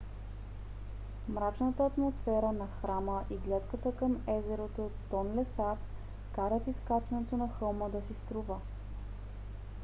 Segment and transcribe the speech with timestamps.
[1.29, 5.77] мрачната атмосфера на храма и гледката към езерото тонле сап
[6.35, 8.59] карат изкачването на хълма да си струва